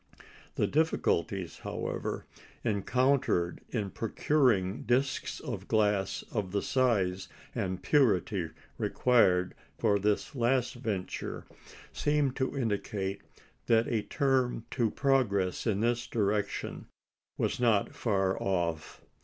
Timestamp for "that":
13.67-13.87